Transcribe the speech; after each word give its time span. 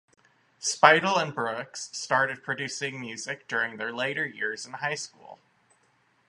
Speidel 0.59 1.17
and 1.21 1.31
Brookes 1.31 1.95
started 1.95 2.41
producing 2.41 2.99
music 2.99 3.47
during 3.47 3.77
their 3.77 3.93
later 3.93 4.25
years 4.25 4.65
in 4.65 4.73
high 4.73 4.95
school. 4.95 5.37